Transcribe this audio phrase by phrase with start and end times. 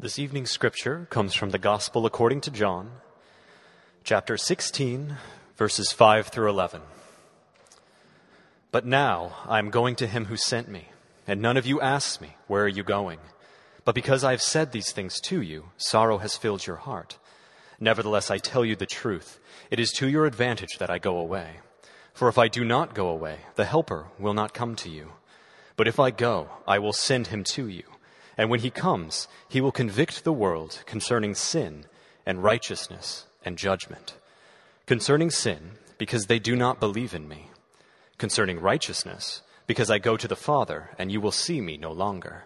[0.00, 2.90] This evening's scripture comes from the Gospel according to John,
[4.02, 5.18] chapter 16,
[5.58, 6.80] verses 5 through 11.
[8.72, 10.88] But now I am going to him who sent me,
[11.26, 13.18] and none of you asks me, Where are you going?
[13.84, 17.18] But because I have said these things to you, sorrow has filled your heart.
[17.78, 19.38] Nevertheless, I tell you the truth.
[19.70, 21.56] It is to your advantage that I go away.
[22.14, 25.12] For if I do not go away, the Helper will not come to you.
[25.76, 27.82] But if I go, I will send him to you.
[28.36, 31.84] And when he comes, he will convict the world concerning sin
[32.24, 34.14] and righteousness and judgment.
[34.86, 37.50] Concerning sin, because they do not believe in me.
[38.18, 42.44] Concerning righteousness, because I go to the Father, and you will see me no longer.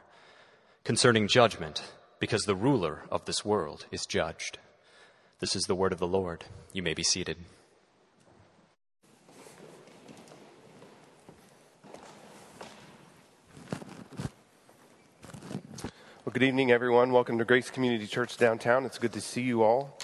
[0.84, 1.82] Concerning judgment,
[2.18, 4.58] because the ruler of this world is judged.
[5.40, 6.44] This is the word of the Lord.
[6.72, 7.38] You may be seated.
[16.34, 17.12] Good evening, everyone.
[17.12, 18.84] Welcome to Grace Community Church downtown.
[18.84, 19.96] It's good to see you all.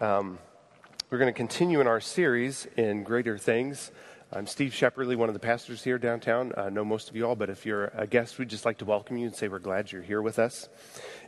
[0.00, 0.38] Um,
[1.10, 3.90] we're going to continue in our series in Greater Things.
[4.32, 6.52] I'm Steve Shepperly, one of the pastors here downtown.
[6.56, 8.84] I know most of you all, but if you're a guest, we'd just like to
[8.84, 10.68] welcome you and say we're glad you're here with us.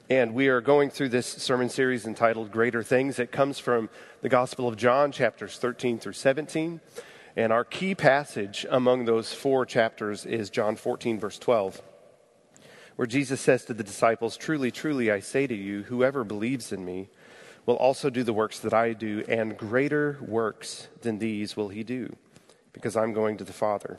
[0.08, 3.18] And we are going through this sermon series entitled Greater Things.
[3.18, 6.80] It comes from the Gospel of John, chapters 13 through 17.
[7.34, 11.82] And our key passage among those four chapters is John 14, verse 12
[13.02, 16.84] where Jesus says to the disciples, Truly, truly, I say to you, whoever believes in
[16.84, 17.08] me
[17.66, 21.82] will also do the works that I do, and greater works than these will he
[21.82, 22.14] do,
[22.72, 23.98] because I'm going to the Father.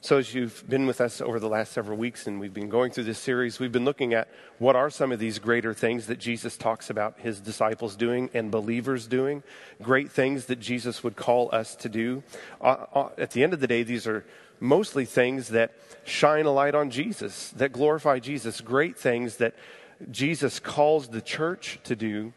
[0.00, 2.90] So, as you've been with us over the last several weeks and we've been going
[2.90, 6.18] through this series, we've been looking at what are some of these greater things that
[6.18, 9.42] Jesus talks about his disciples doing and believers doing,
[9.82, 12.22] great things that Jesus would call us to do.
[12.62, 14.24] Uh, uh, at the end of the day, these are
[14.62, 15.72] mostly things that
[16.04, 19.54] shine a light on Jesus, that glorify Jesus, great things that
[20.10, 22.32] Jesus calls the church to do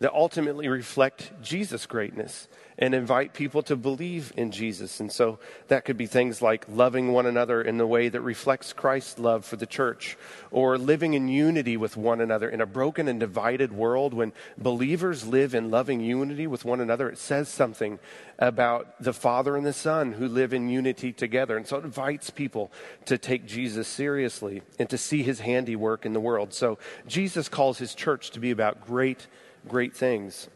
[0.00, 2.48] that ultimately reflect Jesus' greatness
[2.80, 5.00] and invite people to believe in Jesus.
[5.00, 8.72] And so that could be things like loving one another in the way that reflects
[8.72, 10.16] Christ's love for the church,
[10.50, 14.14] or living in unity with one another in a broken and divided world.
[14.14, 17.98] When believers live in loving unity with one another, it says something
[18.38, 21.58] about the Father and the Son who live in unity together.
[21.58, 22.72] And so it invites people
[23.04, 26.54] to take Jesus seriously and to see his handiwork in the world.
[26.54, 29.26] So Jesus calls his church to be about great,
[29.68, 30.48] great things.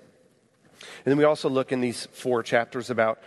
[1.05, 3.19] And then we also look in these four chapters about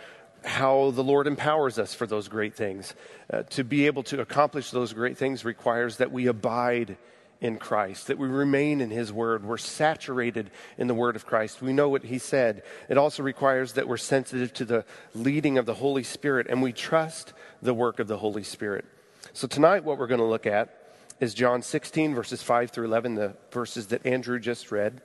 [0.44, 2.94] how the Lord empowers us for those great things.
[3.32, 6.96] Uh, to be able to accomplish those great things requires that we abide
[7.40, 9.44] in Christ, that we remain in His Word.
[9.44, 11.62] We're saturated in the Word of Christ.
[11.62, 12.62] We know what He said.
[12.88, 16.72] It also requires that we're sensitive to the leading of the Holy Spirit and we
[16.72, 17.32] trust
[17.62, 18.84] the work of the Holy Spirit.
[19.32, 20.74] So, tonight, what we're going to look at
[21.20, 25.00] is John 16, verses 5 through 11, the verses that Andrew just read.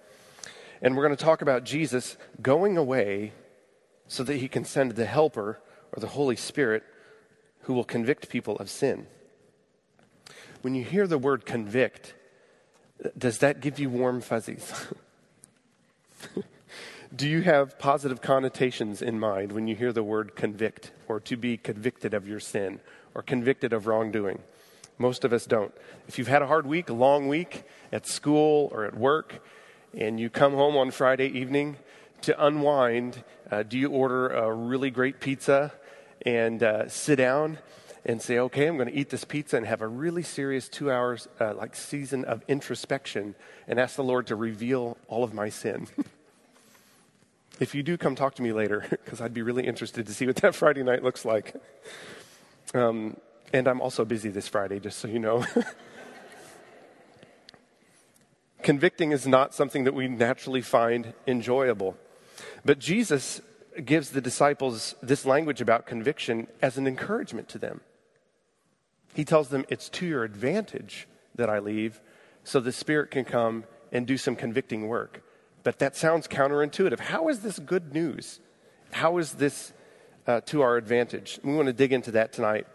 [0.83, 3.31] And we're going to talk about Jesus going away
[4.07, 5.61] so that he can send the Helper
[5.93, 6.83] or the Holy Spirit
[7.61, 9.07] who will convict people of sin.
[10.61, 12.15] When you hear the word convict,
[13.17, 14.87] does that give you warm fuzzies?
[17.15, 21.37] Do you have positive connotations in mind when you hear the word convict or to
[21.37, 22.81] be convicted of your sin
[23.15, 24.39] or convicted of wrongdoing?
[24.97, 25.73] Most of us don't.
[26.09, 29.41] If you've had a hard week, a long week at school or at work,
[29.97, 31.77] and you come home on Friday evening
[32.21, 35.71] to unwind, uh, do you order a really great pizza
[36.25, 37.59] and uh, sit down
[38.05, 40.91] and say, okay, I'm going to eat this pizza and have a really serious two
[40.91, 43.35] hours, uh, like season of introspection
[43.67, 45.87] and ask the Lord to reveal all of my sin?
[47.59, 50.25] if you do, come talk to me later because I'd be really interested to see
[50.25, 51.55] what that Friday night looks like.
[52.73, 53.17] Um,
[53.53, 55.45] and I'm also busy this Friday, just so you know.
[58.63, 61.97] Convicting is not something that we naturally find enjoyable.
[62.63, 63.41] But Jesus
[63.83, 67.81] gives the disciples this language about conviction as an encouragement to them.
[69.13, 71.99] He tells them, It's to your advantage that I leave,
[72.45, 75.23] so the Spirit can come and do some convicting work.
[75.63, 76.99] But that sounds counterintuitive.
[76.99, 78.39] How is this good news?
[78.91, 79.73] How is this
[80.25, 81.37] uh, to our advantage?
[81.43, 82.65] We want to dig into that tonight.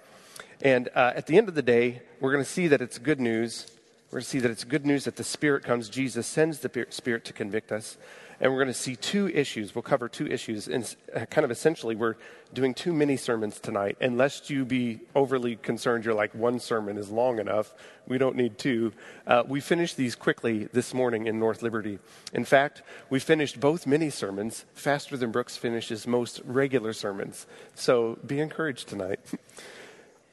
[0.60, 3.20] And uh, at the end of the day, we're going to see that it's good
[3.20, 3.66] news
[4.10, 5.90] we're going to see that it's good news that the Spirit comes.
[5.90, 7.98] Jesus sends the Spirit to convict us.
[8.40, 9.74] And we're going to see two issues.
[9.74, 10.66] We'll cover two issues.
[10.66, 12.14] And uh, kind of essentially, we're
[12.54, 13.98] doing two mini sermons tonight.
[14.00, 17.74] Unless you be overly concerned, you're like, one sermon is long enough.
[18.06, 18.94] We don't need two.
[19.26, 21.98] Uh, we finished these quickly this morning in North Liberty.
[22.32, 27.46] In fact, we finished both mini sermons faster than Brooks finishes most regular sermons.
[27.74, 29.20] So be encouraged tonight.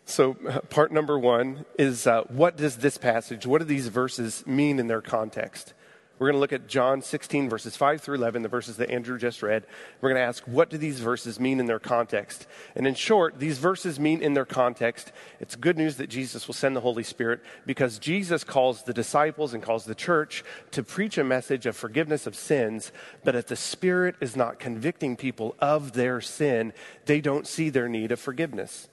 [0.08, 4.46] So, uh, part number one is uh, what does this passage, what do these verses
[4.46, 5.74] mean in their context?
[6.20, 9.18] We're going to look at John 16, verses 5 through 11, the verses that Andrew
[9.18, 9.66] just read.
[10.00, 12.48] We're going to ask, what do these verses mean in their context?
[12.74, 15.12] And in short, these verses mean in their context,
[15.42, 19.54] it's good news that Jesus will send the Holy Spirit because Jesus calls the disciples
[19.54, 22.94] and calls the church to preach a message of forgiveness of sins.
[23.26, 26.72] But if the Spirit is not convicting people of their sin,
[27.08, 28.88] they don't see their need of forgiveness.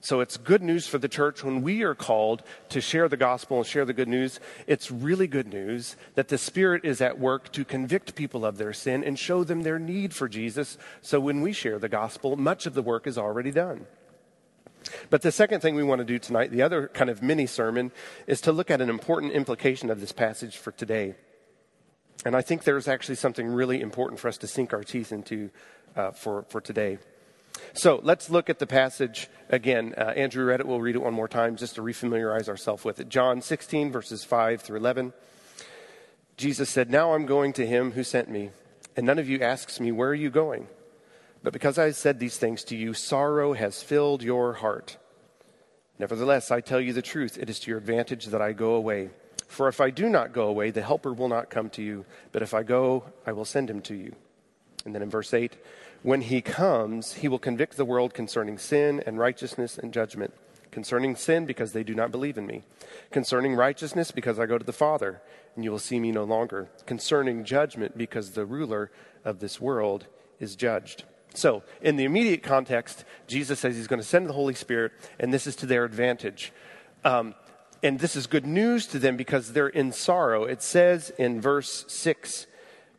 [0.00, 3.58] So it's good news for the church when we are called to share the gospel
[3.58, 4.38] and share the good news.
[4.66, 8.72] It's really good news that the Spirit is at work to convict people of their
[8.72, 10.78] sin and show them their need for Jesus.
[11.00, 13.86] So when we share the gospel, much of the work is already done.
[15.10, 17.90] But the second thing we want to do tonight, the other kind of mini sermon,
[18.28, 21.14] is to look at an important implication of this passage for today.
[22.24, 25.50] And I think there's actually something really important for us to sink our teeth into
[25.96, 26.98] uh, for, for today.
[27.72, 29.94] So let's look at the passage again.
[29.96, 30.66] Uh, Andrew read it.
[30.66, 33.08] We'll read it one more time just to refamiliarize ourselves with it.
[33.08, 35.12] John 16, verses 5 through 11.
[36.36, 38.50] Jesus said, Now I'm going to him who sent me,
[38.96, 40.68] and none of you asks me, Where are you going?
[41.42, 44.96] But because I said these things to you, sorrow has filled your heart.
[45.98, 47.38] Nevertheless, I tell you the truth.
[47.38, 49.10] It is to your advantage that I go away.
[49.46, 52.04] For if I do not go away, the Helper will not come to you.
[52.32, 54.14] But if I go, I will send him to you.
[54.86, 55.56] And then in verse 8,
[56.02, 60.32] when he comes, he will convict the world concerning sin and righteousness and judgment.
[60.70, 62.62] Concerning sin, because they do not believe in me.
[63.10, 65.20] Concerning righteousness, because I go to the Father,
[65.56, 66.68] and you will see me no longer.
[66.86, 68.92] Concerning judgment, because the ruler
[69.24, 70.06] of this world
[70.38, 71.02] is judged.
[71.34, 75.34] So, in the immediate context, Jesus says he's going to send the Holy Spirit, and
[75.34, 76.52] this is to their advantage.
[77.04, 77.34] Um,
[77.82, 80.44] and this is good news to them because they're in sorrow.
[80.44, 82.46] It says in verse 6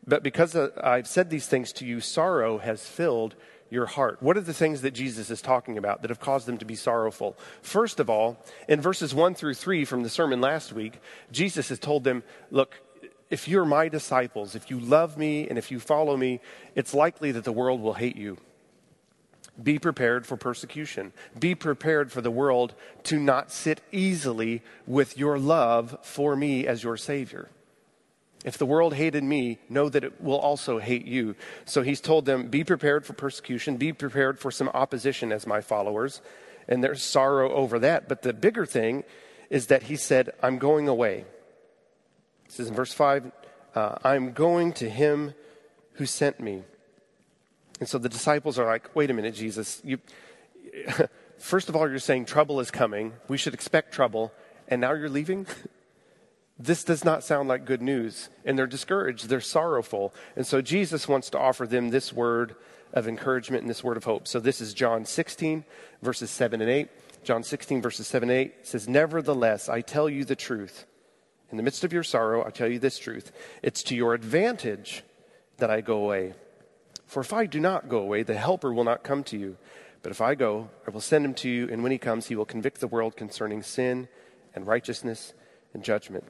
[0.08, 3.36] but because uh, I've said these things to you, sorrow has filled
[3.70, 4.22] your heart.
[4.22, 6.74] What are the things that Jesus is talking about that have caused them to be
[6.74, 7.36] sorrowful?
[7.60, 11.00] First of all, in verses 1 through 3 from the sermon last week,
[11.30, 12.80] Jesus has told them, Look,
[13.28, 16.40] if you're my disciples, if you love me and if you follow me,
[16.74, 18.38] it's likely that the world will hate you.
[19.62, 21.12] Be prepared for persecution.
[21.38, 22.74] Be prepared for the world
[23.04, 27.50] to not sit easily with your love for me as your Savior.
[28.44, 31.34] If the world hated me, know that it will also hate you.
[31.64, 35.60] So he's told them, be prepared for persecution, be prepared for some opposition as my
[35.60, 36.20] followers.
[36.68, 38.08] And there's sorrow over that.
[38.08, 39.04] But the bigger thing
[39.50, 41.24] is that he said, I'm going away.
[42.46, 43.32] This is in verse 5
[43.74, 45.34] uh, I'm going to him
[45.92, 46.64] who sent me.
[47.80, 49.80] And so the disciples are like, wait a minute, Jesus.
[49.84, 49.98] You,
[51.38, 53.12] first of all, you're saying trouble is coming.
[53.28, 54.32] We should expect trouble.
[54.68, 55.46] And now you're leaving?
[56.58, 58.30] this does not sound like good news.
[58.44, 60.12] And they're discouraged, they're sorrowful.
[60.36, 62.56] And so Jesus wants to offer them this word
[62.92, 64.26] of encouragement and this word of hope.
[64.26, 65.64] So this is John 16,
[66.02, 66.88] verses 7 and 8.
[67.22, 70.86] John 16, verses 7 and 8 says, Nevertheless, I tell you the truth.
[71.50, 73.32] In the midst of your sorrow, I tell you this truth.
[73.62, 75.02] It's to your advantage
[75.58, 76.34] that I go away.
[77.06, 79.56] For if I do not go away, the Helper will not come to you.
[80.02, 82.36] But if I go, I will send him to you, and when he comes, he
[82.36, 84.08] will convict the world concerning sin
[84.54, 85.32] and righteousness
[85.74, 86.24] and judgment.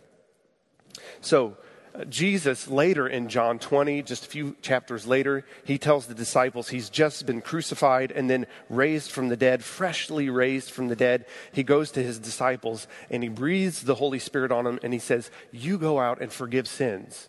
[1.20, 1.56] So,
[1.94, 6.68] uh, Jesus later in John 20, just a few chapters later, he tells the disciples
[6.68, 11.26] he's just been crucified and then raised from the dead, freshly raised from the dead.
[11.52, 14.98] He goes to his disciples and he breathes the Holy Spirit on them and he
[14.98, 17.28] says, You go out and forgive sins.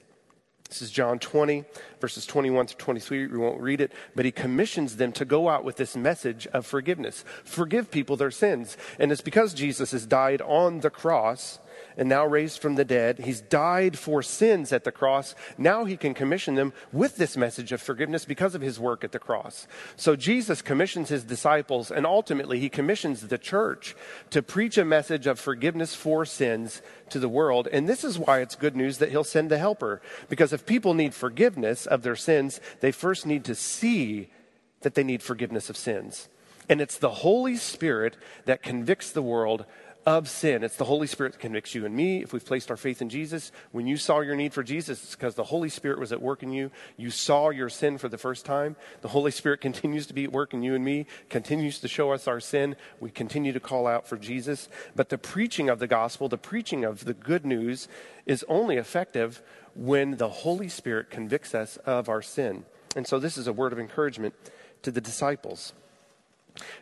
[0.70, 1.66] This is John 20,
[2.00, 3.26] verses 21 to 23.
[3.26, 6.64] We won't read it, but he commissions them to go out with this message of
[6.64, 7.26] forgiveness.
[7.44, 8.78] Forgive people their sins.
[9.00, 11.58] And it's because Jesus has died on the cross
[12.00, 13.20] and now raised from the dead.
[13.20, 15.36] He's died for sins at the cross.
[15.58, 19.12] Now he can commission them with this message of forgiveness because of his work at
[19.12, 19.68] the cross.
[19.98, 23.98] So Jesus commissions his disciples, and ultimately he commissions the church
[24.30, 27.68] to preach a message of forgiveness for sins to the world.
[27.68, 30.02] And this is why it's good news that he'll send the helper.
[30.30, 34.30] Because if people need forgiveness of their sins, they first need to see
[34.84, 36.30] that they need forgiveness of sins.
[36.70, 38.16] And it's the Holy Spirit
[38.46, 39.66] that convicts the world
[40.06, 40.64] of sin.
[40.64, 43.10] It's the Holy Spirit that convicts you and me if we've placed our faith in
[43.10, 43.52] Jesus.
[43.72, 46.42] When you saw your need for Jesus, it's because the Holy Spirit was at work
[46.42, 46.72] in you.
[46.98, 48.76] You saw your sin for the first time.
[49.02, 52.12] The Holy Spirit continues to be at work in you and me, continues to show
[52.12, 52.76] us our sin.
[53.00, 54.70] We continue to call out for Jesus.
[54.96, 57.88] But the preaching of the gospel, the preaching of the good news,
[58.26, 59.42] is only effective
[59.76, 62.66] when the Holy Spirit convicts us of our sin.
[62.96, 64.34] And so this is a word of encouragement
[64.82, 65.74] to the disciples.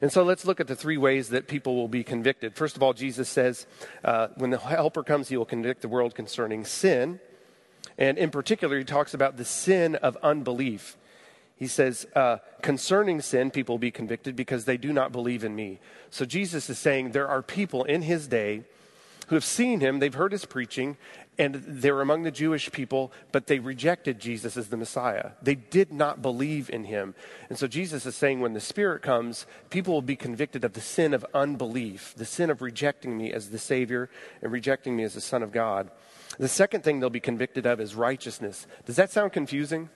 [0.01, 2.55] And so let's look at the three ways that people will be convicted.
[2.55, 3.67] First of all, Jesus says,
[4.03, 7.19] uh, when the Helper comes, he will convict the world concerning sin.
[7.97, 10.97] And in particular, he talks about the sin of unbelief.
[11.55, 15.55] He says, uh, concerning sin, people will be convicted because they do not believe in
[15.55, 15.79] me.
[16.11, 18.63] So Jesus is saying there are people in his day
[19.27, 20.97] who have seen him, they've heard his preaching,
[21.37, 25.31] and they're among the Jewish people, but they rejected Jesus as the Messiah.
[25.41, 27.13] They did not believe in him.
[27.49, 30.81] And so Jesus is saying when the Spirit comes, people will be convicted of the
[30.81, 34.09] sin of unbelief, the sin of rejecting me as the Savior
[34.41, 35.91] and rejecting me as the Son of God.
[36.39, 38.65] The second thing they'll be convicted of is righteousness.
[38.85, 39.89] Does that sound confusing?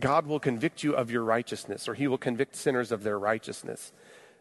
[0.00, 3.92] God will convict you of your righteousness, or he will convict sinners of their righteousness.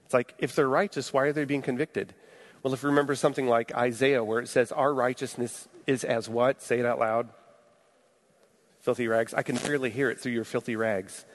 [0.06, 2.14] It's like, if they're righteous, why are they being convicted?
[2.64, 6.62] Well, if you remember something like Isaiah, where it says, Our righteousness is as what?
[6.62, 7.30] Say it out loud.
[8.82, 9.34] Filthy rags.
[9.34, 11.26] I can barely hear it through your filthy rags.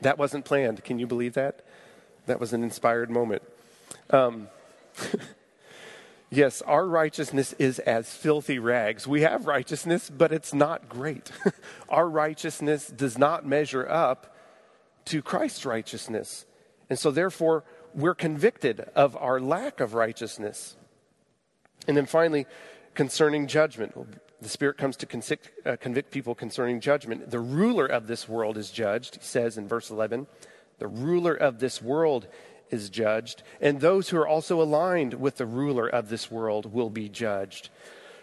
[0.00, 0.82] That wasn't planned.
[0.82, 1.64] Can you believe that?
[2.26, 3.42] That was an inspired moment.
[4.10, 4.48] Um,
[6.32, 9.04] Yes, our righteousness is as filthy rags.
[9.04, 11.32] We have righteousness, but it's not great.
[11.88, 14.36] our righteousness does not measure up
[15.06, 16.46] to Christ's righteousness.
[16.88, 20.76] And so, therefore, we're convicted of our lack of righteousness.
[21.88, 22.46] And then finally,
[22.94, 23.94] concerning judgment.
[24.40, 27.30] The Spirit comes to convict, uh, convict people concerning judgment.
[27.30, 30.26] The ruler of this world is judged, he says in verse 11.
[30.78, 32.26] The ruler of this world
[32.70, 36.90] is judged, and those who are also aligned with the ruler of this world will
[36.90, 37.68] be judged.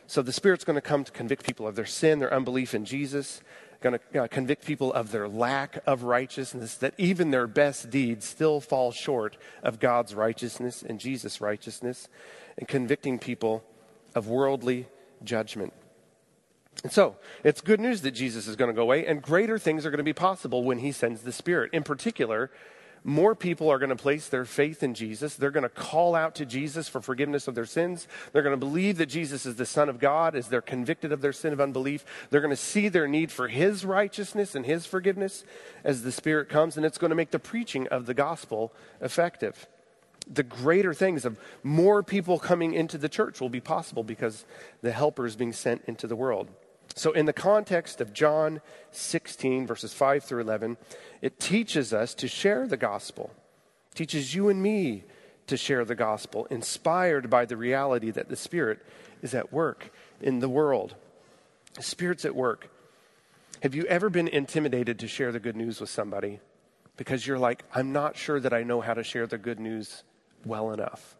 [0.07, 2.85] So the Spirit's going to come to convict people of their sin, their unbelief in
[2.85, 3.41] Jesus,
[3.81, 8.59] going to convict people of their lack of righteousness, that even their best deeds still
[8.59, 12.07] fall short of God's righteousness and Jesus' righteousness,
[12.57, 13.63] and convicting people
[14.15, 14.87] of worldly
[15.23, 15.73] judgment.
[16.83, 19.85] And so, it's good news that Jesus is going to go away, and greater things
[19.85, 21.71] are going to be possible when he sends the Spirit.
[21.73, 22.51] In particular,
[23.03, 25.35] more people are going to place their faith in Jesus.
[25.35, 28.07] They're going to call out to Jesus for forgiveness of their sins.
[28.31, 31.21] They're going to believe that Jesus is the Son of God as they're convicted of
[31.21, 32.05] their sin of unbelief.
[32.29, 35.45] They're going to see their need for His righteousness and His forgiveness
[35.83, 39.67] as the Spirit comes, and it's going to make the preaching of the gospel effective.
[40.29, 44.45] The greater things of more people coming into the church will be possible because
[44.81, 46.49] the helper is being sent into the world.
[46.97, 50.77] So, in the context of John 16, verses 5 through 11,
[51.21, 53.31] it teaches us to share the gospel,
[53.93, 55.03] teaches you and me
[55.45, 58.83] to share the gospel, inspired by the reality that the Spirit
[59.21, 60.95] is at work in the world.
[61.75, 62.71] The Spirit's at work.
[63.61, 66.39] Have you ever been intimidated to share the good news with somebody
[66.95, 70.03] because you're like, I'm not sure that I know how to share the good news
[70.45, 71.15] well enough?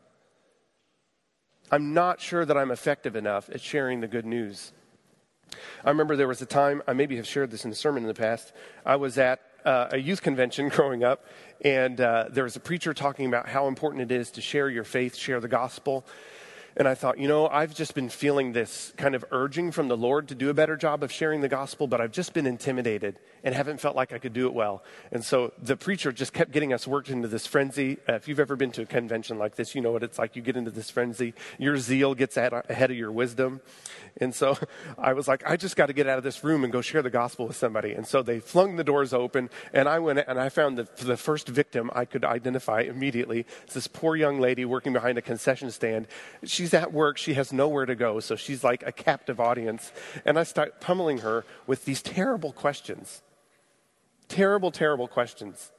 [1.71, 4.71] I'm not sure that I'm effective enough at sharing the good news.
[5.83, 8.07] I remember there was a time, I maybe have shared this in a sermon in
[8.07, 8.53] the past.
[8.85, 11.25] I was at uh, a youth convention growing up,
[11.63, 14.83] and uh, there was a preacher talking about how important it is to share your
[14.83, 16.05] faith, share the gospel.
[16.77, 19.97] And I thought, you know, I've just been feeling this kind of urging from the
[19.97, 23.17] Lord to do a better job of sharing the gospel, but I've just been intimidated
[23.43, 24.83] and haven't felt like I could do it well.
[25.11, 27.97] And so the preacher just kept getting us worked into this frenzy.
[28.07, 30.35] Uh, if you've ever been to a convention like this, you know what it's like.
[30.35, 33.61] You get into this frenzy, your zeal gets ahead of your wisdom.
[34.21, 34.55] And so
[34.99, 37.01] I was like, I just got to get out of this room and go share
[37.01, 37.93] the gospel with somebody.
[37.93, 41.17] And so they flung the doors open, and I went and I found the, the
[41.17, 43.47] first victim I could identify immediately.
[43.63, 46.07] It's this poor young lady working behind a concession stand.
[46.43, 49.93] She's she's at work, she has nowhere to go, so she's like a captive audience.
[50.25, 53.21] And I start pummeling her with these terrible questions.
[54.27, 55.71] Terrible, terrible questions.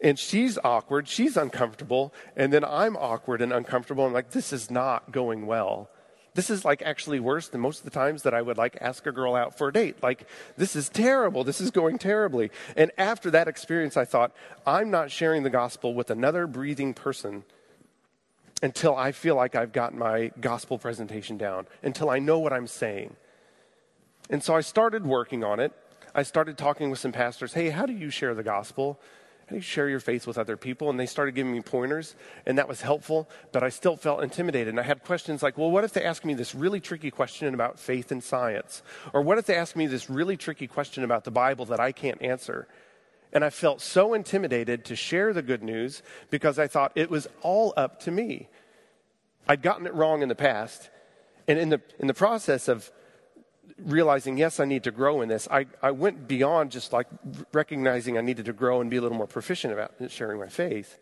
[0.00, 4.06] And she's awkward, she's uncomfortable, and then I'm awkward and uncomfortable.
[4.06, 5.90] I'm like, this is not going well.
[6.32, 9.06] This is like actually worse than most of the times that I would like ask
[9.06, 10.02] a girl out for a date.
[10.02, 10.26] Like,
[10.56, 11.44] this is terrible.
[11.44, 12.50] This is going terribly.
[12.78, 14.32] And after that experience, I thought,
[14.66, 17.44] I'm not sharing the gospel with another breathing person
[18.64, 22.66] until I feel like I've got my gospel presentation down, until I know what I'm
[22.66, 23.14] saying.
[24.30, 25.72] And so I started working on it.
[26.14, 27.52] I started talking with some pastors.
[27.52, 28.98] Hey, how do you share the gospel?
[29.40, 30.88] How do you share your faith with other people?
[30.88, 32.16] And they started giving me pointers,
[32.46, 34.68] and that was helpful, but I still felt intimidated.
[34.68, 37.52] And I had questions like, well, what if they ask me this really tricky question
[37.52, 38.82] about faith and science?
[39.12, 41.92] Or what if they ask me this really tricky question about the Bible that I
[41.92, 42.66] can't answer?
[43.34, 47.26] And I felt so intimidated to share the good news because I thought it was
[47.42, 48.48] all up to me.
[49.48, 50.88] I'd gotten it wrong in the past.
[51.48, 52.90] And in the, in the process of
[53.78, 57.08] realizing, yes, I need to grow in this, I, I went beyond just like
[57.52, 60.98] recognizing I needed to grow and be a little more proficient about sharing my faith.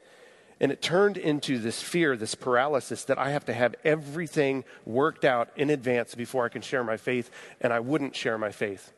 [0.58, 5.24] And it turned into this fear, this paralysis that I have to have everything worked
[5.24, 7.30] out in advance before I can share my faith.
[7.60, 8.92] And I wouldn't share my faith.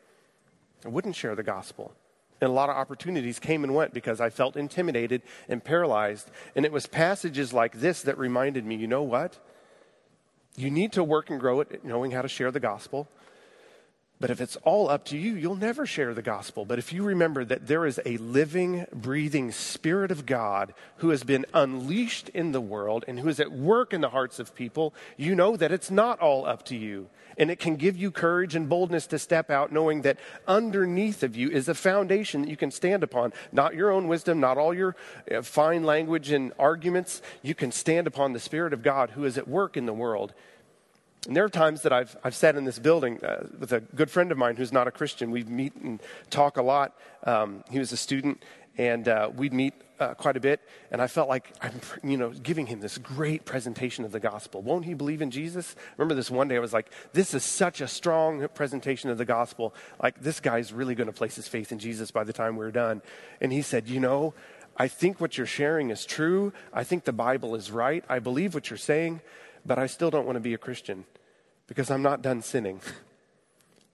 [0.85, 1.93] I wouldn't share the gospel.
[2.41, 6.29] And a lot of opportunities came and went because I felt intimidated and paralyzed.
[6.55, 9.39] And it was passages like this that reminded me you know what?
[10.57, 13.07] You need to work and grow it, knowing how to share the gospel.
[14.17, 16.63] But if it's all up to you, you'll never share the gospel.
[16.63, 21.23] But if you remember that there is a living, breathing Spirit of God who has
[21.23, 24.93] been unleashed in the world and who is at work in the hearts of people,
[25.17, 27.09] you know that it's not all up to you.
[27.37, 30.17] And it can give you courage and boldness to step out, knowing that
[30.47, 33.33] underneath of you is a foundation that you can stand upon.
[33.51, 34.95] Not your own wisdom, not all your
[35.29, 37.21] uh, fine language and arguments.
[37.41, 40.33] You can stand upon the Spirit of God who is at work in the world.
[41.27, 44.11] And there are times that I've, I've sat in this building uh, with a good
[44.11, 45.31] friend of mine who's not a Christian.
[45.31, 46.95] We meet and talk a lot.
[47.23, 48.43] Um, he was a student,
[48.77, 50.61] and uh, we'd meet uh, quite a bit.
[50.91, 54.61] And I felt like I'm, you know, giving him this great presentation of the gospel.
[54.61, 55.75] Won't he believe in Jesus?
[55.97, 59.25] Remember this one day I was like, this is such a strong presentation of the
[59.25, 59.73] gospel.
[60.01, 62.71] Like, this guy's really going to place his faith in Jesus by the time we're
[62.71, 63.01] done.
[63.41, 64.33] And he said, you know,
[64.77, 66.51] I think what you're sharing is true.
[66.73, 68.03] I think the Bible is right.
[68.09, 69.21] I believe what you're saying
[69.65, 71.05] but I still don't want to be a Christian
[71.67, 72.81] because I'm not done sinning.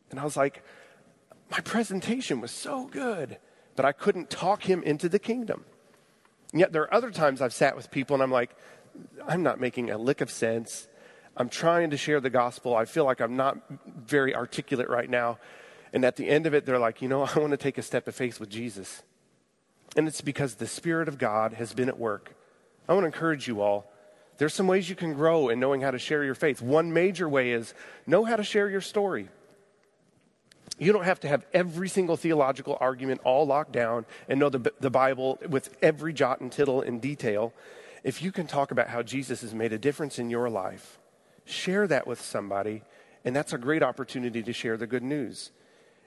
[0.09, 0.61] And I was like,
[1.49, 3.37] my presentation was so good,
[3.77, 5.63] but I couldn't talk him into the kingdom.
[6.51, 8.53] And yet there are other times I've sat with people and I'm like,
[9.25, 10.89] I'm not making a lick of sense.
[11.37, 12.75] I'm trying to share the gospel.
[12.75, 15.39] I feel like I'm not very articulate right now.
[15.93, 17.83] And at the end of it, they're like, you know, I want to take a
[17.83, 19.03] step of faith with Jesus.
[19.95, 22.35] And it's because the Spirit of God has been at work.
[22.87, 23.90] I want to encourage you all
[24.41, 26.63] there's some ways you can grow in knowing how to share your faith.
[26.63, 27.75] One major way is
[28.07, 29.29] know how to share your story.
[30.79, 34.74] You don't have to have every single theological argument all locked down and know the,
[34.79, 37.53] the Bible with every jot and tittle in detail.
[38.03, 40.98] If you can talk about how Jesus has made a difference in your life,
[41.45, 42.81] share that with somebody,
[43.24, 45.51] and that's a great opportunity to share the good news.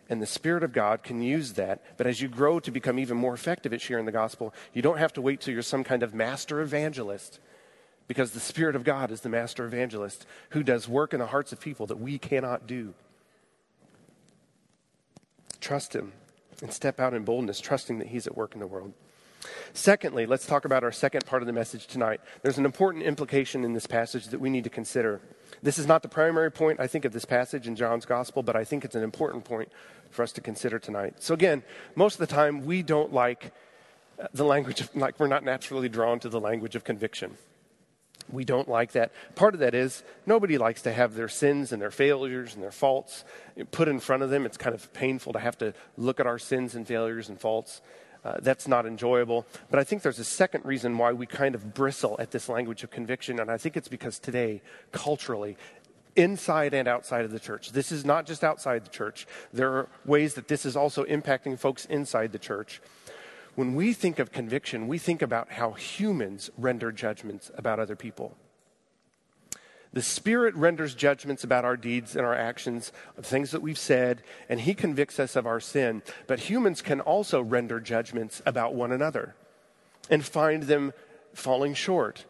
[0.09, 1.97] And the Spirit of God can use that.
[1.97, 4.99] But as you grow to become even more effective at sharing the gospel, you don't
[4.99, 7.39] have to wait till you're some kind of master evangelist
[8.07, 11.53] because the Spirit of God is the master evangelist who does work in the hearts
[11.53, 12.95] of people that we cannot do.
[15.61, 16.13] Trust Him
[16.61, 18.93] and step out in boldness, trusting that He's at work in the world.
[19.73, 22.21] Secondly, let's talk about our second part of the message tonight.
[22.43, 25.21] There's an important implication in this passage that we need to consider.
[25.63, 28.57] This is not the primary point, I think, of this passage in John's gospel, but
[28.57, 29.71] I think it's an important point
[30.11, 31.23] for us to consider tonight.
[31.23, 31.63] So, again,
[31.95, 33.53] most of the time we don't like
[34.33, 37.37] the language of, like, we're not naturally drawn to the language of conviction.
[38.33, 39.13] We don't like that.
[39.35, 42.73] Part of that is nobody likes to have their sins and their failures and their
[42.73, 43.25] faults
[43.71, 44.47] put in front of them.
[44.47, 47.83] It's kind of painful to have to look at our sins and failures and faults.
[48.25, 49.47] Uh, that's not enjoyable.
[49.71, 52.83] But I think there's a second reason why we kind of bristle at this language
[52.83, 55.59] of conviction, and I think it's because today, culturally,
[56.17, 59.89] inside and outside of the church, this is not just outside the church, there are
[60.07, 62.81] ways that this is also impacting folks inside the church
[63.55, 68.37] when we think of conviction, we think about how humans render judgments about other people.
[69.93, 74.23] The Spirit renders judgments about our deeds and our actions, of things that we've said,
[74.49, 76.03] and He convicts us of our sin.
[76.27, 79.37] But humans can also render judgments about one another
[80.11, 80.93] and find them
[81.33, 82.25] falling short.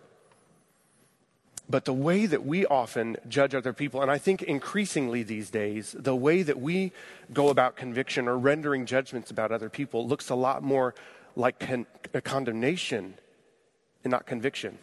[1.69, 5.97] But the way that we often judge other people, and I think increasingly these days,
[5.99, 6.93] the way that we
[7.33, 10.95] go about conviction or rendering judgments about other people looks a lot more
[11.37, 11.87] like con-
[12.23, 13.15] condemnation
[14.05, 14.79] and not conviction.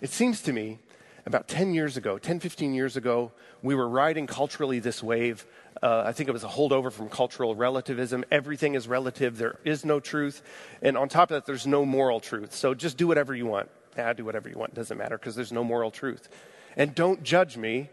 [0.00, 0.80] It seems to me
[1.26, 5.46] about 10 years ago, 10, 15 years ago, we were riding culturally this wave.
[5.82, 8.24] Uh, I think it was a holdover from cultural relativism.
[8.30, 10.42] Everything is relative, there is no truth.
[10.82, 12.54] And on top of that, there's no moral truth.
[12.54, 13.70] So just do whatever you want.
[13.96, 16.28] Yeah, do whatever you want, it doesn't matter because there's no moral truth.
[16.76, 17.90] And don't judge me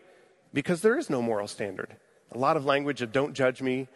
[0.53, 1.95] because there is no moral standard.
[2.31, 3.87] A lot of language of don't judge me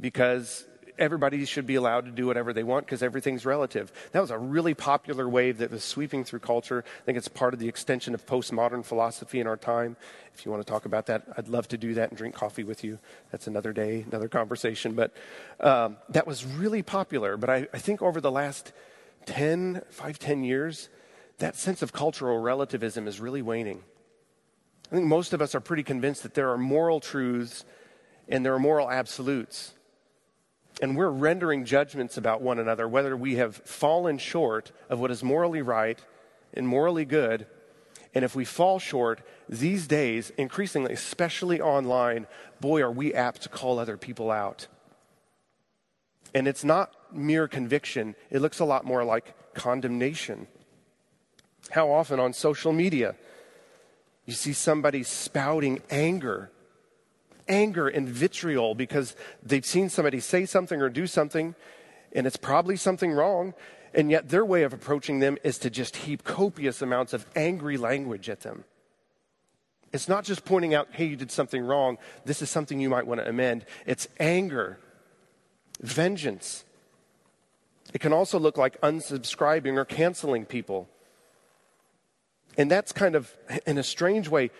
[0.00, 0.66] because
[0.98, 3.92] everybody should be allowed to do whatever they want because everything's relative.
[4.12, 6.84] That was a really popular wave that was sweeping through culture.
[6.86, 9.96] I think it's part of the extension of postmodern philosophy in our time.
[10.34, 12.64] If you want to talk about that, I'd love to do that and drink coffee
[12.64, 12.98] with you.
[13.30, 14.94] That's another day, another conversation.
[14.94, 15.12] But
[15.60, 17.36] um, that was really popular.
[17.36, 18.72] But I, I think over the last
[19.26, 20.88] 10, 5, 10 years,
[21.38, 23.82] that sense of cultural relativism is really waning.
[24.90, 27.64] I think most of us are pretty convinced that there are moral truths
[28.28, 29.74] and there are moral absolutes
[30.82, 35.22] and we're rendering judgments about one another, whether we have fallen short of what is
[35.22, 35.98] morally right
[36.52, 37.46] and morally good.
[38.14, 42.26] And if we fall short these days, increasingly, especially online,
[42.60, 44.66] boy, are we apt to call other people out.
[46.34, 50.48] And it's not mere conviction, it looks a lot more like condemnation.
[51.70, 53.14] How often on social media
[54.26, 56.50] you see somebody spouting anger
[57.48, 61.54] anger and vitriol because they've seen somebody say something or do something,
[62.12, 63.54] and it's probably something wrong.
[63.92, 67.76] And yet, their way of approaching them is to just heap copious amounts of angry
[67.76, 68.64] language at them.
[69.92, 71.98] It's not just pointing out, hey, you did something wrong.
[72.24, 73.64] This is something you might want to amend.
[73.86, 74.80] It's anger,
[75.80, 76.64] vengeance.
[77.92, 80.88] It can also look like unsubscribing or canceling people.
[82.56, 83.32] And that's kind of,
[83.66, 84.50] in a strange way,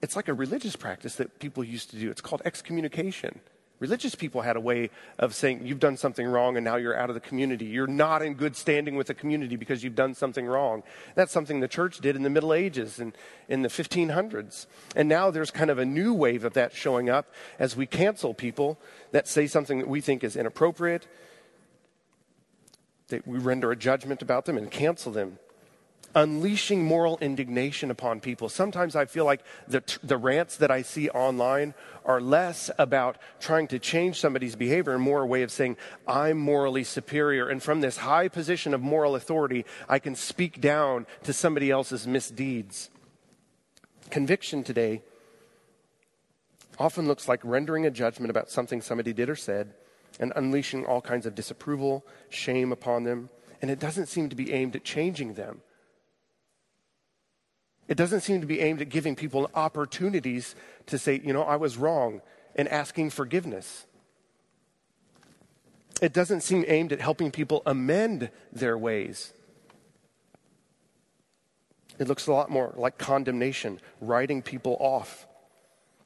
[0.00, 2.10] it's like a religious practice that people used to do.
[2.10, 3.40] It's called excommunication.
[3.78, 7.10] Religious people had a way of saying, You've done something wrong and now you're out
[7.10, 7.64] of the community.
[7.64, 10.84] You're not in good standing with the community because you've done something wrong.
[11.16, 13.12] That's something the church did in the Middle Ages and
[13.48, 14.66] in the 1500s.
[14.94, 18.34] And now there's kind of a new wave of that showing up as we cancel
[18.34, 18.78] people
[19.10, 21.08] that say something that we think is inappropriate,
[23.08, 25.40] that we render a judgment about them and cancel them
[26.14, 28.48] unleashing moral indignation upon people.
[28.48, 33.68] Sometimes I feel like the, the rants that I see online are less about trying
[33.68, 37.48] to change somebody's behavior and more a way of saying, I'm morally superior.
[37.48, 42.06] And from this high position of moral authority, I can speak down to somebody else's
[42.06, 42.90] misdeeds.
[44.10, 45.02] Conviction today
[46.78, 49.74] often looks like rendering a judgment about something somebody did or said
[50.20, 53.30] and unleashing all kinds of disapproval, shame upon them.
[53.60, 55.62] And it doesn't seem to be aimed at changing them.
[57.88, 60.54] It doesn't seem to be aimed at giving people opportunities
[60.86, 62.22] to say, you know, I was wrong
[62.54, 63.86] and asking forgiveness.
[66.00, 69.32] It doesn't seem aimed at helping people amend their ways.
[71.98, 75.26] It looks a lot more like condemnation, writing people off,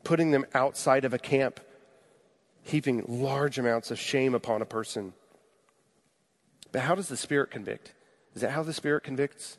[0.05, 1.61] putting them outside of a camp,
[2.63, 5.15] heaping large amounts of shame upon a person.
[6.73, 7.95] But how does the Spirit convict?
[8.35, 9.57] Is that how the Spirit convicts?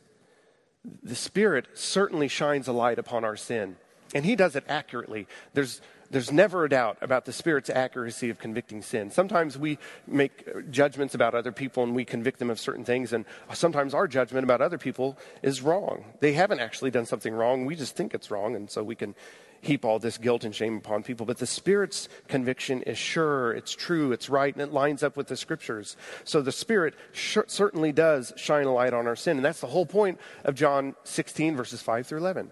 [1.03, 3.75] The Spirit certainly shines a light upon our sin,
[4.13, 5.27] and He does it accurately.
[5.53, 9.11] There's, there's never a doubt about the Spirit's accuracy of convicting sin.
[9.11, 13.25] Sometimes we make judgments about other people and we convict them of certain things, and
[13.53, 16.05] sometimes our judgment about other people is wrong.
[16.19, 19.15] They haven't actually done something wrong, we just think it's wrong, and so we can
[19.61, 21.25] heap all this guilt and shame upon people.
[21.25, 25.27] But the Spirit's conviction is sure, it's true, it's right, and it lines up with
[25.27, 25.97] the Scriptures.
[26.23, 29.37] So the Spirit sh- certainly does shine a light on our sin.
[29.37, 32.51] And that's the whole point of John 16, verses 5 through 11.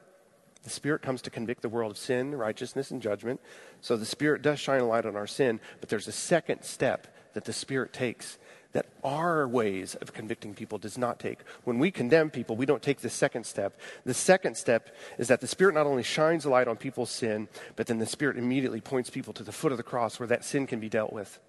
[0.64, 3.40] The Spirit comes to convict the world of sin, righteousness, and judgment.
[3.82, 7.08] So the Spirit does shine a light on our sin, but there's a second step
[7.34, 8.40] that the Spirit takes
[8.76, 11.40] that our ways of convicting people does not take.
[11.64, 13.80] When we condemn people, we don't take the second step.
[14.04, 17.48] The second step is that the Spirit not only shines a light on people's sin,
[17.78, 20.44] but then the Spirit immediately points people to the foot of the cross where that
[20.44, 21.40] sin can be dealt with.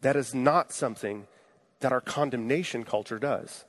[0.00, 1.26] That is not something
[1.80, 3.66] that our condemnation culture does.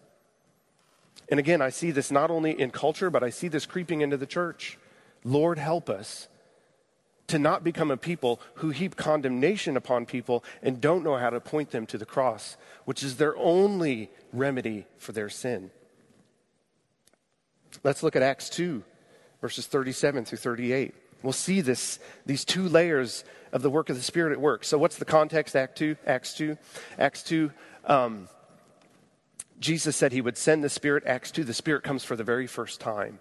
[1.27, 4.15] And again, I see this not only in culture, but I see this creeping into
[4.15, 4.77] the church.
[5.25, 6.29] Lord, help us
[7.29, 11.39] to not become a people who heap condemnation upon people and don't know how to
[11.39, 15.71] point them to the cross, which is their only remedy for their sin.
[17.83, 18.83] Let's look at Acts 2,
[19.41, 20.93] verses 37 through 38.
[21.21, 24.63] We'll see this, these two layers of the work of the Spirit at work.
[24.63, 25.97] So, what's the context, Act 2?
[26.05, 26.57] Acts 2.
[26.97, 27.51] Acts 2.
[27.85, 28.29] Um,
[29.59, 31.03] Jesus said he would send the Spirit.
[31.05, 33.19] Acts 2, the Spirit comes for the very first time.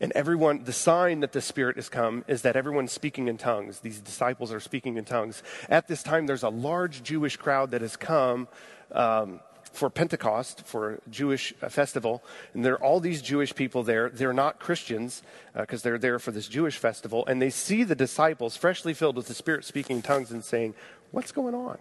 [0.00, 3.80] And everyone, the sign that the Spirit has come is that everyone's speaking in tongues.
[3.80, 5.42] These disciples are speaking in tongues.
[5.68, 8.46] At this time, there's a large Jewish crowd that has come
[8.92, 9.40] um,
[9.72, 12.22] for Pentecost, for a Jewish uh, festival.
[12.54, 14.08] And there are all these Jewish people there.
[14.08, 15.22] They're not Christians
[15.54, 17.26] because uh, they're there for this Jewish festival.
[17.26, 20.74] And they see the disciples freshly filled with the Spirit speaking in tongues and saying,
[21.10, 21.78] What's going on?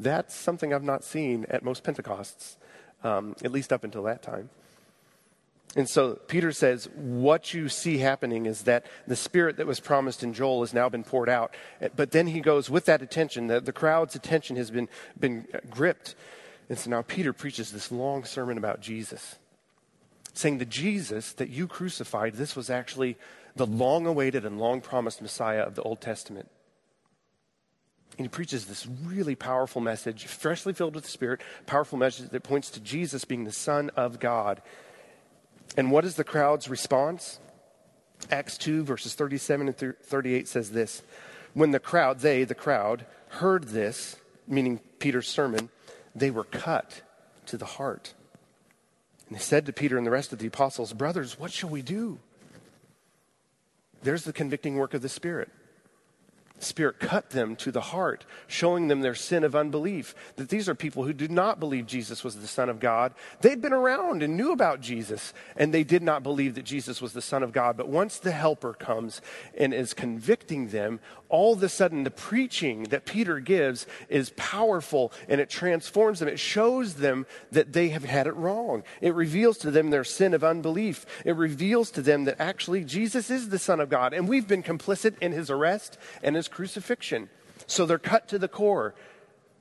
[0.00, 2.56] That's something I've not seen at most Pentecosts,
[3.04, 4.50] um, at least up until that time.
[5.78, 10.24] And so Peter says, What you see happening is that the spirit that was promised
[10.24, 11.54] in Joel has now been poured out.
[11.94, 14.88] But then he goes, with that attention, the, the crowd's attention has been,
[15.20, 16.16] been gripped.
[16.68, 19.36] And so now Peter preaches this long sermon about Jesus,
[20.34, 23.16] saying the Jesus that you crucified, this was actually
[23.54, 26.50] the long awaited and long promised Messiah of the Old Testament.
[28.18, 32.42] And he preaches this really powerful message, freshly filled with the Spirit, powerful message that
[32.42, 34.60] points to Jesus being the Son of God
[35.76, 37.38] and what is the crowd's response?
[38.30, 41.02] Acts 2, verses 37 and 38 says this
[41.54, 45.68] When the crowd, they, the crowd, heard this, meaning Peter's sermon,
[46.14, 47.02] they were cut
[47.46, 48.14] to the heart.
[49.28, 51.82] And they said to Peter and the rest of the apostles, Brothers, what shall we
[51.82, 52.18] do?
[54.02, 55.50] There's the convicting work of the Spirit.
[56.62, 60.14] Spirit cut them to the heart, showing them their sin of unbelief.
[60.36, 63.14] That these are people who did not believe Jesus was the Son of God.
[63.40, 67.12] They'd been around and knew about Jesus, and they did not believe that Jesus was
[67.12, 67.76] the Son of God.
[67.76, 69.20] But once the Helper comes
[69.56, 75.12] and is convicting them, all of a sudden the preaching that Peter gives is powerful
[75.28, 76.28] and it transforms them.
[76.28, 78.82] It shows them that they have had it wrong.
[79.00, 81.04] It reveals to them their sin of unbelief.
[81.24, 84.62] It reveals to them that actually Jesus is the Son of God, and we've been
[84.62, 87.28] complicit in his arrest and his crucifixion.
[87.66, 88.94] So they're cut to the core.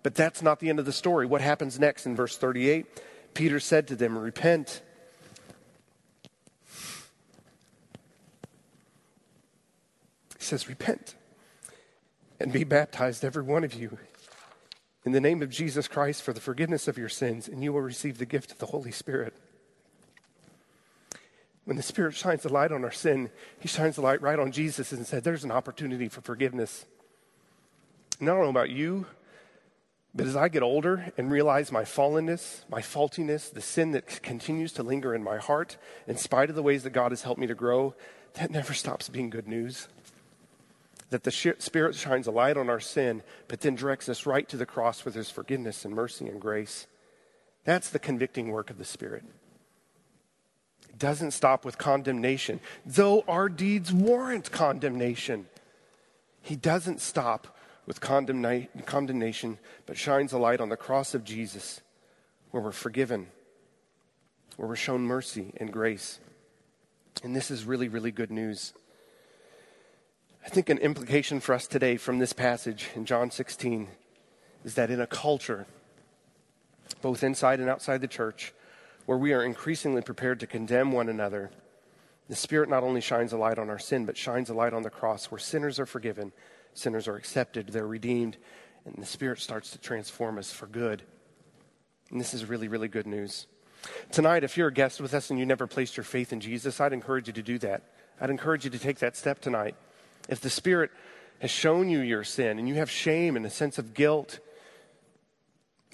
[0.03, 1.25] But that's not the end of the story.
[1.25, 2.85] What happens next in verse 38?
[3.33, 4.81] Peter said to them, Repent.
[10.37, 11.15] He says, Repent
[12.39, 13.97] and be baptized, every one of you,
[15.05, 17.81] in the name of Jesus Christ for the forgiveness of your sins, and you will
[17.81, 19.33] receive the gift of the Holy Spirit.
[21.65, 24.51] When the Spirit shines the light on our sin, He shines the light right on
[24.51, 26.85] Jesus and said, There's an opportunity for forgiveness.
[28.19, 29.05] And I don't know about you,
[30.15, 34.71] but as I get older and realize my fallenness, my faultiness, the sin that continues
[34.73, 37.47] to linger in my heart, in spite of the ways that God has helped me
[37.47, 37.93] to grow,
[38.33, 39.87] that never stops being good news.
[41.09, 44.57] That the Spirit shines a light on our sin, but then directs us right to
[44.57, 46.87] the cross with His forgiveness and mercy and grace.
[47.63, 49.23] That's the convicting work of the Spirit
[50.89, 55.47] It doesn't stop with condemnation, though our deeds warrant condemnation.
[56.41, 61.81] He doesn't stop with condemna- condemnation, but shines a light on the cross of Jesus
[62.51, 63.27] where we're forgiven,
[64.57, 66.19] where we're shown mercy and grace.
[67.23, 68.73] And this is really, really good news.
[70.47, 73.89] I think an implication for us today from this passage in John 16
[74.63, 75.67] is that in a culture,
[77.01, 78.53] both inside and outside the church,
[79.07, 81.51] where we are increasingly prepared to condemn one another,
[82.29, 84.83] the Spirit not only shines a light on our sin, but shines a light on
[84.83, 86.31] the cross where sinners are forgiven,
[86.73, 88.37] sinners are accepted, they're redeemed,
[88.85, 91.03] and the Spirit starts to transform us for good.
[92.09, 93.47] And this is really, really good news.
[94.13, 96.79] Tonight, if you're a guest with us and you never placed your faith in Jesus,
[96.79, 97.83] I'd encourage you to do that.
[98.21, 99.75] I'd encourage you to take that step tonight.
[100.27, 100.91] If the Spirit
[101.39, 104.39] has shown you your sin and you have shame and a sense of guilt,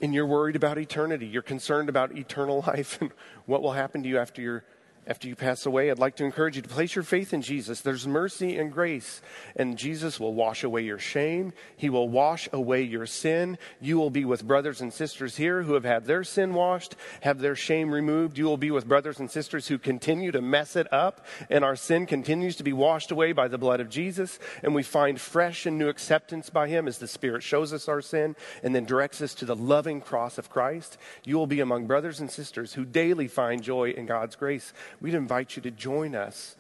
[0.02, 1.28] and you're worried about eternity.
[1.28, 3.12] You're concerned about eternal life and
[3.46, 4.66] what will happen to you after you're
[5.06, 7.82] after you pass away, I'd like to encourage you to place your faith in Jesus.
[7.82, 9.22] There's mercy and grace,
[9.56, 11.54] and Jesus will wash away your shame.
[11.76, 13.58] He will wash away your sin.
[13.82, 17.40] You will be with brothers and sisters here who have had their sin washed, have
[17.40, 18.38] their shame removed.
[18.38, 21.76] You will be with brothers and sisters who continue to mess it up, and our
[21.76, 25.66] sin continues to be washed away by the blood of Jesus, and we find fresh
[25.66, 29.22] and new acceptance by Him as the Spirit shows us our sin and then directs
[29.22, 30.98] us to the loving cross of Christ.
[31.26, 35.14] You will be among brothers and sisters who daily find joy in God's grace we'd
[35.14, 36.56] invite you to join us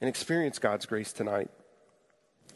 [0.00, 1.50] and experience God's grace tonight.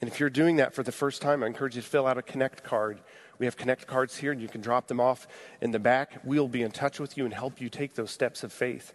[0.01, 2.19] And if you're doing that for the first time, I encourage you to fill out
[2.19, 3.01] a Connect card.
[3.39, 5.27] We have Connect cards here, and you can drop them off
[5.61, 6.19] in the back.
[6.25, 8.93] We'll be in touch with you and help you take those steps of faith.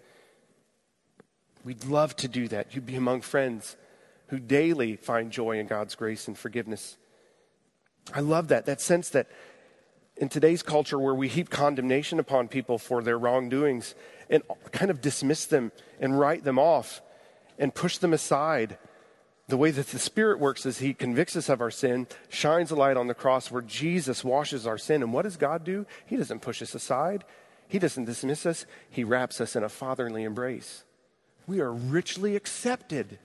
[1.64, 2.74] We'd love to do that.
[2.74, 3.76] You'd be among friends
[4.28, 6.98] who daily find joy in God's grace and forgiveness.
[8.14, 9.28] I love that, that sense that
[10.18, 13.96] in today's culture where we heap condemnation upon people for their wrongdoings
[14.30, 17.02] and kind of dismiss them and write them off
[17.58, 18.78] and push them aside.
[19.48, 22.76] The way that the Spirit works is He convicts us of our sin, shines a
[22.76, 25.02] light on the cross where Jesus washes our sin.
[25.02, 25.86] And what does God do?
[26.06, 27.24] He doesn't push us aside,
[27.68, 30.84] He doesn't dismiss us, He wraps us in a fatherly embrace.
[31.48, 33.18] We are richly accepted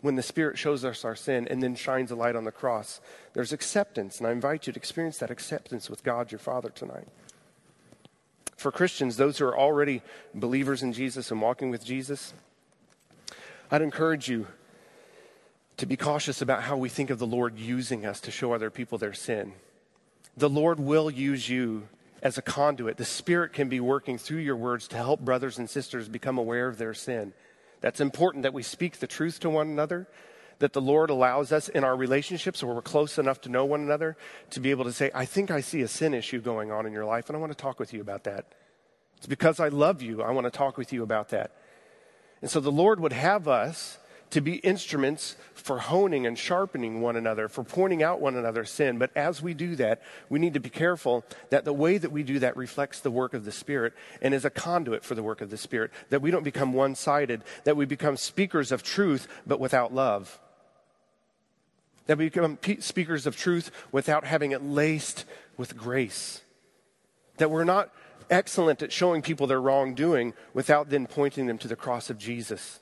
[0.00, 3.00] when the Spirit shows us our sin and then shines a light on the cross.
[3.32, 7.08] There's acceptance, and I invite you to experience that acceptance with God your Father tonight.
[8.58, 10.02] For Christians, those who are already
[10.34, 12.34] believers in Jesus and walking with Jesus,
[13.70, 14.48] I'd encourage you
[15.76, 18.68] to be cautious about how we think of the Lord using us to show other
[18.68, 19.52] people their sin.
[20.36, 21.86] The Lord will use you
[22.20, 22.96] as a conduit.
[22.96, 26.66] The Spirit can be working through your words to help brothers and sisters become aware
[26.66, 27.34] of their sin.
[27.80, 30.08] That's important that we speak the truth to one another,
[30.58, 33.80] that the Lord allows us in our relationships where we're close enough to know one
[33.80, 34.16] another
[34.50, 36.92] to be able to say, I think I see a sin issue going on in
[36.92, 38.46] your life, and I want to talk with you about that.
[39.18, 41.52] It's because I love you, I want to talk with you about that.
[42.40, 43.98] And so the Lord would have us
[44.30, 48.98] to be instruments for honing and sharpening one another, for pointing out one another's sin.
[48.98, 52.22] But as we do that, we need to be careful that the way that we
[52.22, 55.40] do that reflects the work of the Spirit and is a conduit for the work
[55.40, 59.26] of the Spirit, that we don't become one sided, that we become speakers of truth
[59.46, 60.38] but without love.
[62.08, 65.24] That we become speakers of truth without having it laced
[65.56, 66.42] with grace.
[67.36, 67.92] That we're not
[68.30, 72.80] excellent at showing people their wrongdoing without then pointing them to the cross of Jesus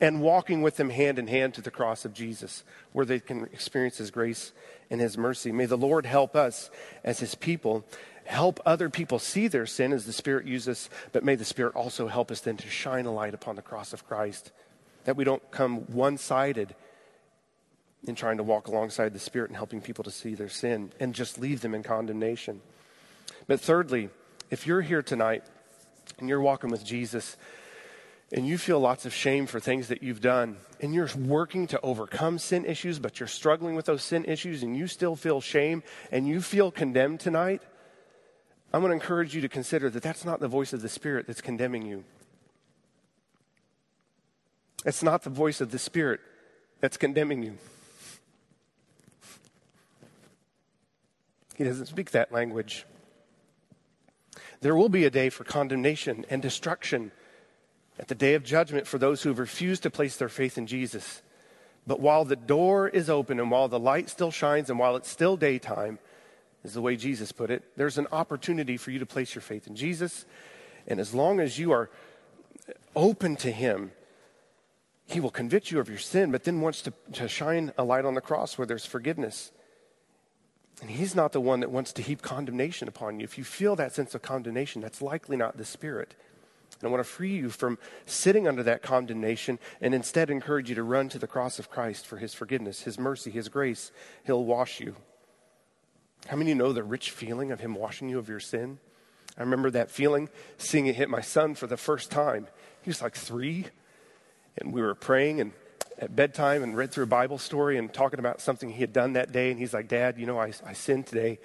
[0.00, 3.44] and walking with them hand in hand to the cross of Jesus, where they can
[3.44, 4.52] experience His grace
[4.90, 5.52] and His mercy.
[5.52, 6.70] May the Lord help us
[7.04, 7.84] as His people,
[8.24, 12.08] help other people see their sin as the Spirit uses, but may the Spirit also
[12.08, 14.52] help us then to shine a light upon the cross of Christ,
[15.04, 16.74] that we don't come one sided
[18.06, 21.14] in trying to walk alongside the Spirit and helping people to see their sin and
[21.14, 22.60] just leave them in condemnation.
[23.46, 24.10] But thirdly,
[24.50, 25.44] if you're here tonight
[26.18, 27.36] and you're walking with Jesus,
[28.32, 31.80] and you feel lots of shame for things that you've done, and you're working to
[31.82, 35.82] overcome sin issues, but you're struggling with those sin issues, and you still feel shame
[36.10, 37.62] and you feel condemned tonight,
[38.72, 41.28] I'm going to encourage you to consider that that's not the voice of the Spirit
[41.28, 42.02] that's condemning you.
[44.84, 46.20] It's not the voice of the Spirit
[46.80, 47.56] that's condemning you.
[51.54, 52.84] He doesn't speak that language.
[54.60, 57.12] There will be a day for condemnation and destruction
[57.98, 60.66] at the day of judgment for those who have refused to place their faith in
[60.66, 61.22] Jesus.
[61.86, 65.08] But while the door is open and while the light still shines and while it's
[65.08, 65.98] still daytime,
[66.64, 69.66] is the way Jesus put it, there's an opportunity for you to place your faith
[69.66, 70.24] in Jesus.
[70.86, 71.90] And as long as you are
[72.96, 73.92] open to Him,
[75.06, 78.06] He will convict you of your sin, but then wants to, to shine a light
[78.06, 79.52] on the cross where there's forgiveness.
[80.80, 83.24] And He's not the one that wants to heap condemnation upon you.
[83.24, 86.14] If you feel that sense of condemnation, that's likely not the Spirit.
[86.80, 90.74] And I want to free you from sitting under that condemnation and instead encourage you
[90.74, 93.92] to run to the cross of Christ for his forgiveness, his mercy, his grace.
[94.26, 94.96] He'll wash you.
[96.26, 98.78] How many know the rich feeling of him washing you of your sin?
[99.36, 102.48] I remember that feeling, seeing it hit my son for the first time.
[102.82, 103.66] He was like three,
[104.58, 105.52] and we were praying and
[105.98, 109.14] at bedtime and read through a Bible story and talking about something he had done
[109.14, 109.50] that day.
[109.50, 111.38] And he's like, Dad, you know, I, I sinned today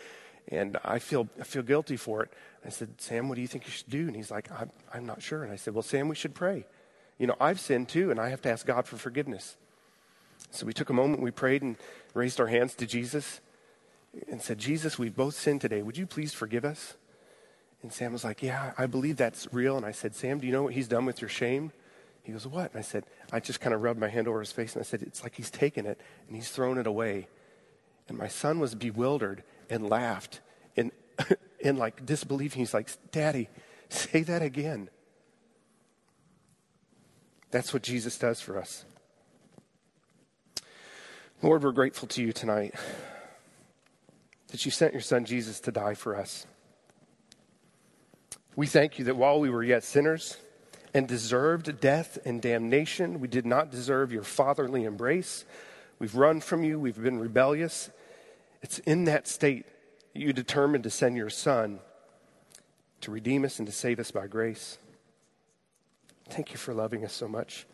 [0.48, 2.34] and I feel, I feel guilty for it.
[2.66, 4.08] I said, Sam, what do you think you should do?
[4.08, 5.44] And he's like, I'm, I'm not sure.
[5.44, 6.66] And I said, Well, Sam, we should pray.
[7.18, 9.58] You know, I've sinned too, and I have to ask God for forgiveness.
[10.52, 11.76] So we took a moment, we prayed and
[12.14, 13.42] raised our hands to Jesus
[14.30, 15.82] and said, Jesus, we've both sinned today.
[15.82, 16.96] Would you please forgive us?
[17.82, 19.78] And Sam was like, Yeah, I believe that's real.
[19.78, 21.72] And I said, Sam, do you know what he's done with your shame?
[22.24, 22.72] He goes, What?
[22.72, 24.86] And I said, I just kind of rubbed my hand over his face and I
[24.86, 27.28] said, It's like he's taken it and he's thrown it away.
[28.08, 30.42] And my son was bewildered and laughed
[30.76, 30.92] in,
[31.60, 32.54] in like disbelief.
[32.54, 33.50] He's like, Daddy,
[33.90, 34.90] say that again.
[37.52, 38.86] That's what Jesus does for us.
[41.42, 42.76] Lord, we're grateful to you tonight
[44.50, 46.46] that you sent your son Jesus to die for us.
[48.56, 50.38] We thank you that while we were yet sinners
[50.94, 55.46] and deserved death and damnation, we did not deserve your fatherly embrace.
[56.00, 57.90] We've run from you, we've been rebellious.
[58.62, 59.66] It's in that state
[60.14, 61.80] you determined to send your Son
[63.02, 64.78] to redeem us and to save us by grace.
[66.30, 67.66] Thank you for loving us so much.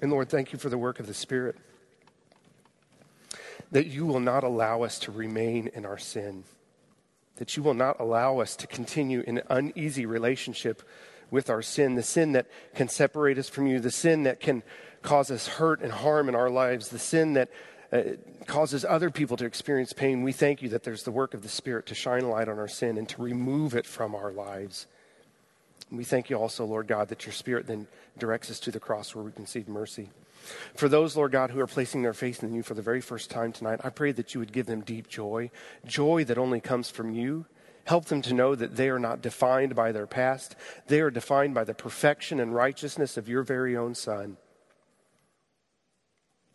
[0.00, 1.56] And Lord, thank you for the work of the Spirit.
[3.70, 6.44] That you will not allow us to remain in our sin.
[7.36, 10.82] That you will not allow us to continue in an uneasy relationship
[11.30, 14.62] with our sin, the sin that can separate us from you, the sin that can
[15.00, 17.48] cause us hurt and harm in our lives, the sin that
[17.92, 18.02] uh,
[18.46, 21.48] causes other people to experience pain, we thank you that there's the work of the
[21.48, 24.86] Spirit to shine light on our sin and to remove it from our lives.
[25.90, 27.86] And we thank you also, Lord God, that your Spirit then
[28.18, 30.08] directs us to the cross where we can receive mercy.
[30.74, 33.30] For those, Lord God, who are placing their faith in you for the very first
[33.30, 35.50] time tonight, I pray that you would give them deep joy,
[35.86, 37.46] joy that only comes from you.
[37.84, 40.54] Help them to know that they are not defined by their past.
[40.86, 44.36] They are defined by the perfection and righteousness of your very own Son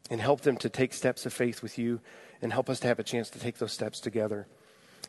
[0.10, 2.00] and help them to take steps of faith with you
[2.42, 4.48] and help us to have a chance to take those steps together.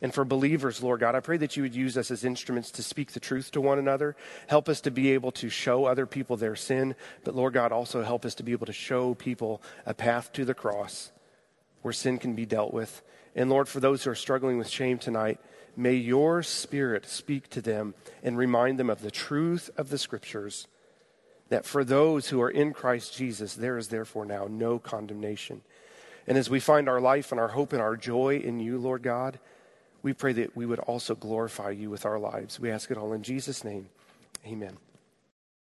[0.00, 2.82] And for believers, Lord God, I pray that you would use us as instruments to
[2.82, 4.16] speak the truth to one another.
[4.46, 8.02] Help us to be able to show other people their sin, but Lord God, also
[8.02, 11.10] help us to be able to show people a path to the cross
[11.82, 13.02] where sin can be dealt with.
[13.34, 15.40] And Lord, for those who are struggling with shame tonight,
[15.76, 20.66] may your spirit speak to them and remind them of the truth of the scriptures
[21.48, 25.62] that for those who are in Christ Jesus, there is therefore now no condemnation.
[26.26, 29.02] And as we find our life and our hope and our joy in you, Lord
[29.02, 29.38] God,
[30.02, 32.60] we pray that we would also glorify you with our lives.
[32.60, 33.88] We ask it all in Jesus' name.
[34.46, 34.76] Amen.